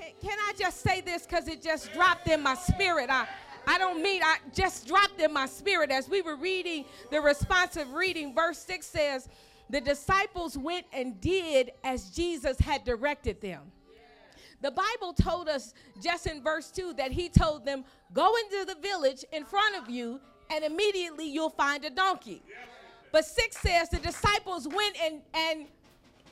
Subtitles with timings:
[0.00, 3.10] Can, can I just say this because it just dropped in my spirit?
[3.10, 3.26] I,
[3.66, 7.92] I don't mean I just dropped in my spirit as we were reading the responsive
[7.92, 8.34] reading.
[8.34, 9.28] Verse 6 says,
[9.68, 13.60] The disciples went and did as Jesus had directed them.
[14.62, 18.80] The Bible told us just in verse 2 that he told them, Go into the
[18.80, 20.20] village in front of you,
[20.50, 22.42] and immediately you'll find a donkey.
[23.12, 25.66] But 6 says the disciples went and and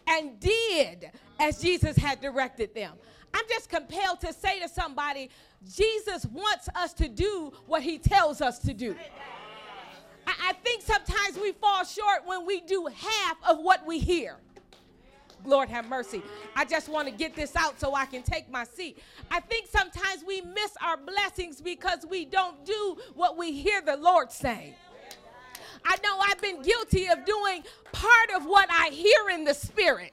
[0.07, 2.95] and did as Jesus had directed them.
[3.35, 5.31] I'm just compelled to say to somebody,
[5.75, 8.97] Jesus wants us to do what he tells us to do.
[10.27, 14.37] I, I think sometimes we fall short when we do half of what we hear.
[15.45, 16.23] Lord have mercy.
[16.57, 18.99] I just want to get this out so I can take my seat.
[19.31, 23.97] I think sometimes we miss our blessings because we don't do what we hear the
[23.97, 24.75] Lord say.
[25.85, 30.13] I know I've been guilty of doing part of what I hear in the spirit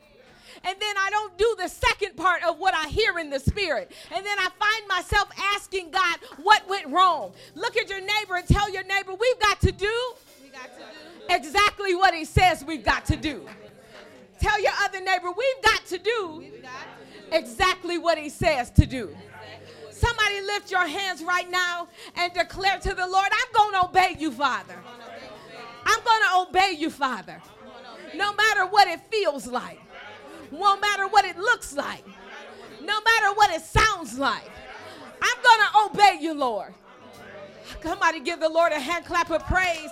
[0.65, 3.91] and then I don't do the second part of what I hear in the spirit.
[4.11, 7.33] And then I find myself asking God, what went wrong?
[7.53, 10.13] Look at your neighbor and tell your neighbor, we've got to do,
[11.29, 13.45] exactly what he says we've got to do.
[14.39, 16.45] Tell your other neighbor, we've got to do
[17.31, 19.15] exactly what he says to do.
[19.91, 24.15] Somebody lift your hands right now and declare to the Lord, I'm going to obey
[24.19, 24.75] you, Father.
[25.85, 27.41] I'm going to obey you, Father.
[28.15, 29.79] No matter what it feels like
[30.51, 32.03] no matter what it looks like,
[32.81, 34.49] no matter what it sounds like.
[35.21, 36.73] I'm going to obey you, Lord.
[37.81, 39.89] Somebody give the Lord a hand clap of praise.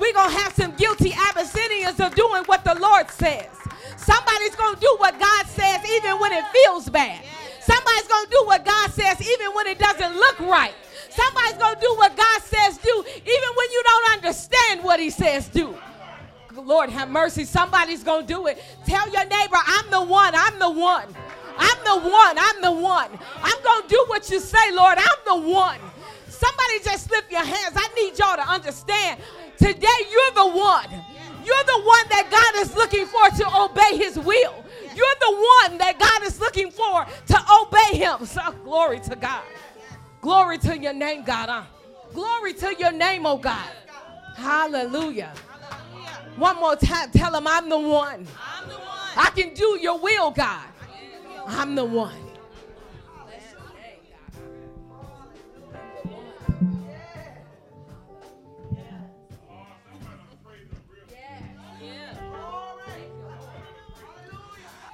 [0.00, 3.48] We're going to have some guilty Abyssinians of doing what the Lord says.
[3.96, 7.24] Somebody's going to do what God says even when it feels bad.
[7.60, 10.74] Somebody's going to do what God says even when it doesn't look right.
[11.10, 15.10] Somebody's going to do what God says do even when you don't understand what he
[15.10, 15.76] says do.
[16.60, 17.44] Lord have mercy.
[17.44, 18.62] Somebody's going to do it.
[18.86, 20.34] Tell your neighbor, I'm the one.
[20.34, 21.06] I'm the one.
[21.58, 22.36] I'm the one.
[22.38, 23.10] I'm the one.
[23.42, 24.98] I'm going to do what you say, Lord.
[24.98, 25.78] I'm the one.
[26.28, 27.76] Somebody just lift your hands.
[27.76, 29.20] I need y'all to understand.
[29.58, 30.88] Today, you're the one.
[31.44, 34.64] You're the one that God is looking for to obey his will.
[34.94, 35.34] You're the
[35.66, 38.26] one that God is looking for to obey him.
[38.26, 39.42] So, glory to God.
[40.20, 41.48] Glory to your name, God.
[41.48, 41.62] Huh?
[42.14, 43.70] Glory to your name, oh God.
[44.36, 45.32] Hallelujah.
[46.36, 48.26] One more time, tell him I'm the one.
[48.42, 48.88] I'm the one.
[49.16, 50.66] I can do your will, God.
[51.46, 52.14] I'm the one.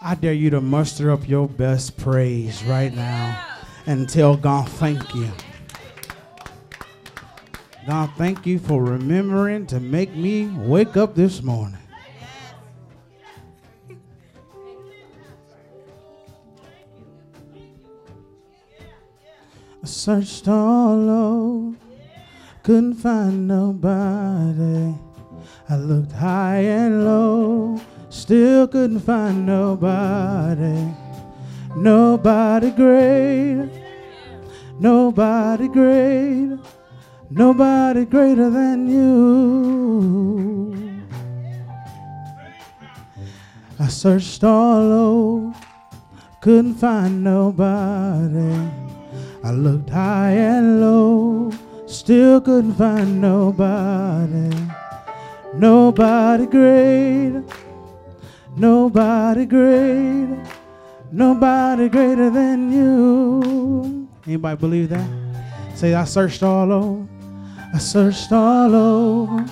[0.00, 3.44] I dare you to muster up your best praise right now
[3.86, 5.30] and tell God thank you.
[7.88, 11.80] God, thank you for remembering to make me wake up this morning.
[19.82, 21.76] I searched all over,
[22.62, 24.94] couldn't find nobody.
[25.70, 30.92] I looked high and low, still couldn't find nobody.
[31.74, 33.70] Nobody great,
[34.78, 36.58] nobody great.
[37.30, 40.74] Nobody greater than you.
[43.78, 45.54] I searched all over,
[46.40, 48.70] couldn't find nobody.
[49.44, 51.52] I looked high and low,
[51.86, 54.50] still couldn't find nobody.
[55.54, 57.44] Nobody greater,
[58.56, 60.42] nobody greater,
[61.12, 64.08] nobody greater than you.
[64.26, 65.08] Anybody believe that?
[65.74, 67.17] Say, I searched all over.
[67.74, 69.44] I searched all over,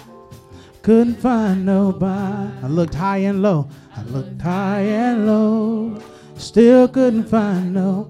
[0.82, 2.53] couldn't find nobody.
[2.62, 6.00] I looked high and low, I looked high and low,
[6.37, 8.09] still couldn't find no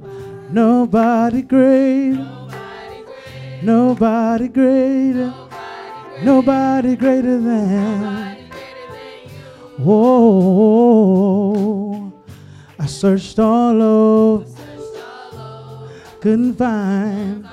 [0.50, 2.19] nobody great,
[3.62, 5.34] nobody greater,
[6.23, 8.37] nobody greater than.
[9.78, 10.83] Whoa,
[12.78, 14.47] I searched all over,
[16.20, 17.47] couldn't find.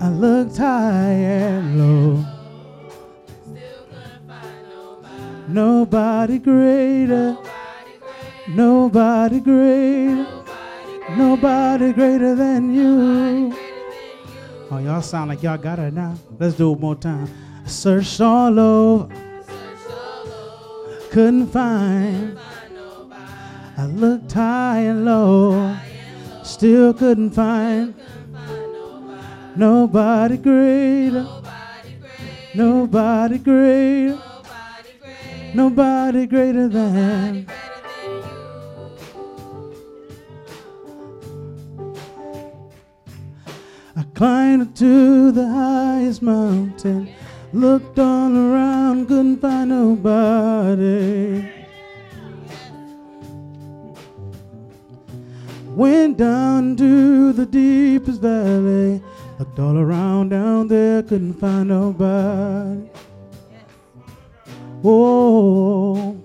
[0.00, 2.24] I looked high and low.
[5.48, 7.36] Nobody greater.
[8.48, 10.26] Nobody greater.
[11.16, 13.56] Nobody greater than you.
[14.70, 16.16] Oh, y'all sound like y'all got it now.
[16.38, 17.28] Let's do it more time.
[17.66, 19.14] Searched all over.
[21.10, 22.38] Couldn't find.
[23.76, 25.76] I looked high and low.
[26.42, 27.94] Still couldn't find.
[29.56, 31.26] Nobody greater.
[32.54, 34.18] Nobody greater.
[35.54, 37.46] Nobody greater than.
[43.96, 47.08] I climbed to the highest mountain,
[47.52, 51.48] looked all around, couldn't find nobody.
[55.76, 59.00] Went down to the deepest valley,
[59.38, 62.88] looked all around down there, couldn't find nobody.
[64.84, 66.20] Oh,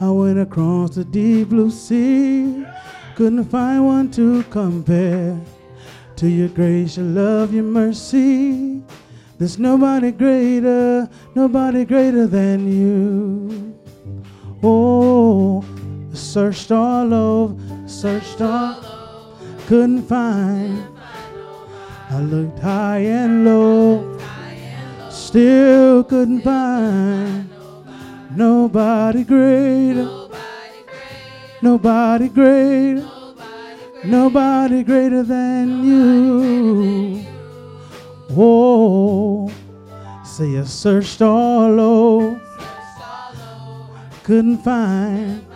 [0.00, 2.64] I went across the deep blue sea,
[3.14, 5.38] couldn't find one to compare
[6.16, 8.82] to your grace, your love, your mercy.
[9.38, 13.78] There's nobody greater, nobody greater than you.
[14.62, 15.64] Oh,
[16.12, 19.36] searched all over, searched all,
[19.66, 20.99] couldn't find.
[22.20, 24.18] I looked high and low,
[25.08, 27.48] still couldn't find
[28.36, 30.06] nobody greater,
[31.62, 33.08] nobody greater.
[34.04, 37.24] Nobody greater than you.
[38.36, 39.50] Oh,
[40.22, 42.40] say I searched all over,
[44.24, 45.46] couldn't find.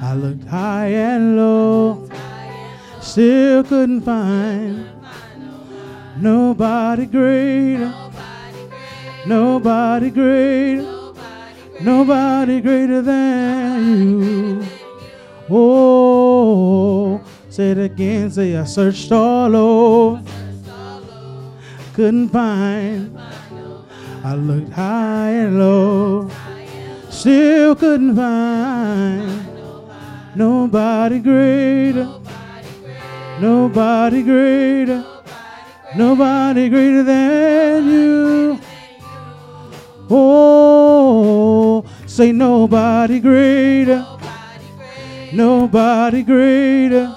[0.00, 2.08] I looked high and low,
[3.00, 5.01] still couldn't find.
[6.18, 7.92] Nobody greater,
[9.26, 11.12] nobody greater,
[11.80, 14.64] nobody greater than you.
[15.50, 17.20] Oh.
[17.48, 20.22] Say it again, say I searched all over,
[21.92, 23.18] couldn't find.
[24.24, 26.30] I looked high and low,
[27.10, 29.46] still couldn't find.
[30.34, 32.08] Nobody greater,
[33.40, 35.04] nobody greater,
[35.96, 38.60] nobody greater than you.
[40.10, 44.06] Oh, say nobody greater,
[45.32, 47.16] nobody greater.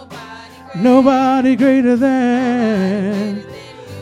[0.75, 3.45] Nobody greater than.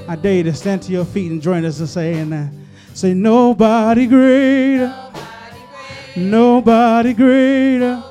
[0.07, 2.49] I dare you to stand to your feet and join us in saying that.
[2.95, 4.91] Say, nobody greater.
[6.15, 8.03] Nobody greater.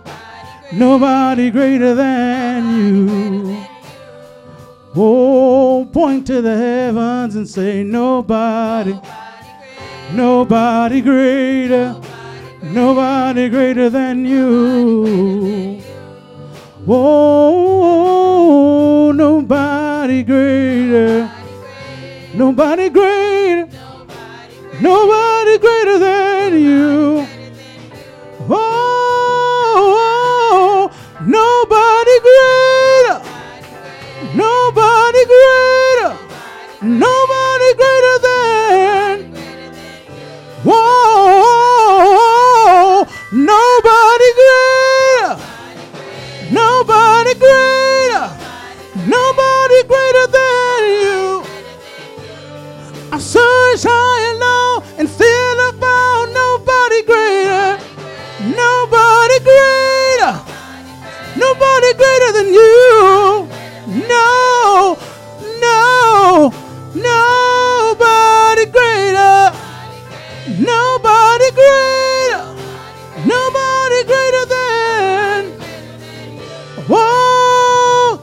[0.72, 3.66] Nobody greater than you.
[4.94, 8.94] Oh, point to the heavens and say, nobody.
[10.12, 11.98] Nobody greater.
[12.62, 15.80] Nobody greater than you.
[16.86, 18.02] Oh,
[19.14, 21.30] nobody greater.
[22.34, 23.68] Nobody greater.
[24.80, 27.21] Nobody greater than you.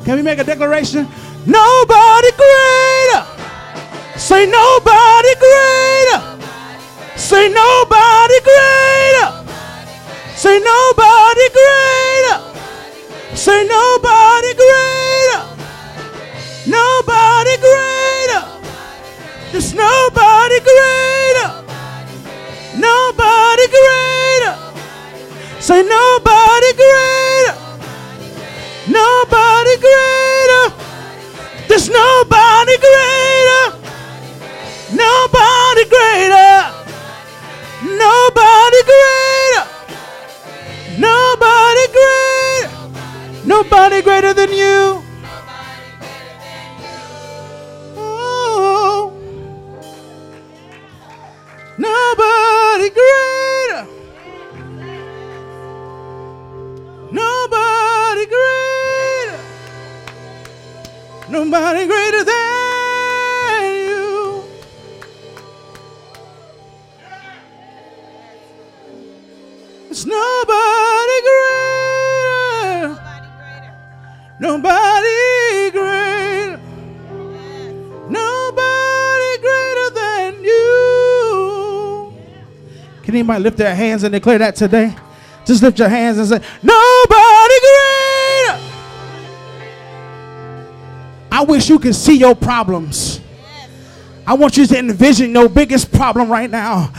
[0.09, 1.07] Can we make a declaration?
[1.45, 3.23] Nobody greater.
[4.18, 6.19] Say nobody greater.
[7.16, 9.30] Say nobody greater.
[10.33, 12.42] Say nobody greater.
[13.35, 15.42] Say nobody greater.
[16.66, 18.44] Nobody greater.
[19.51, 21.08] There's nobody greater.
[69.89, 72.93] It's nobody greater.
[74.39, 76.59] Nobody greater.
[78.07, 82.13] Nobody greater than you.
[83.01, 84.95] Can anybody lift their hands and declare that today?
[85.43, 88.59] Just lift your hands and say, Nobody greater.
[91.31, 93.21] I wish you could see your problems.
[94.27, 96.93] I want you to envision your biggest problem right now.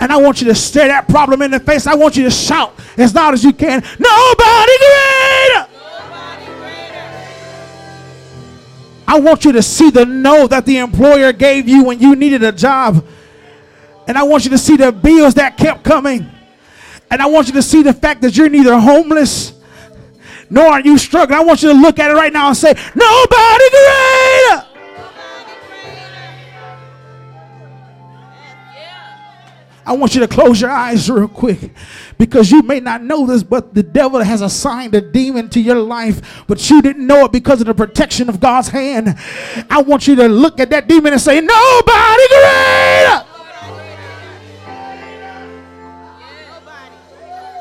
[0.00, 1.86] And I want you to stare that problem in the face.
[1.86, 3.82] I want you to shout as loud as you can.
[3.98, 5.66] Nobody greater.
[9.06, 12.42] I want you to see the no that the employer gave you when you needed
[12.42, 13.04] a job.
[14.08, 16.30] And I want you to see the bills that kept coming.
[17.10, 19.52] And I want you to see the fact that you're neither homeless
[20.48, 21.38] nor are you struggling.
[21.38, 24.09] I want you to look at it right now and say, Nobody greater.
[29.90, 31.72] I want you to close your eyes real quick
[32.16, 35.80] because you may not know this, but the devil has assigned a demon to your
[35.80, 39.16] life, but you didn't know it because of the protection of God's hand.
[39.68, 43.26] I want you to look at that demon and say, Nobody greater.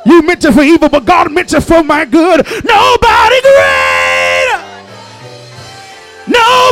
[0.05, 2.45] You meant it for evil, but God meant it for my good.
[2.45, 4.69] Nobody greater.
[6.27, 6.68] Nobody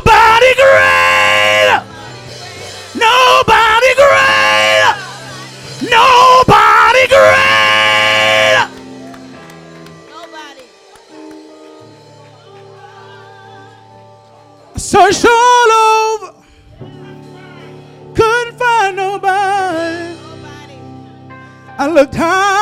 [14.78, 16.34] Searched all over.
[18.14, 20.16] Couldn't find nobody.
[20.16, 20.80] Nobody.
[21.80, 22.57] I looked high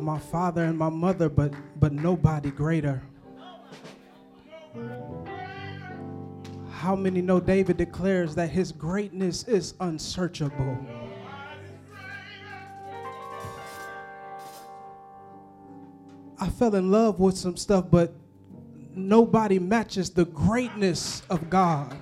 [0.00, 3.02] my father and my mother, but but nobody greater.
[6.70, 10.78] How many know David declares that his greatness is unsearchable?
[16.38, 18.14] I fell in love with some stuff, but
[18.94, 21.94] nobody matches the greatness of God.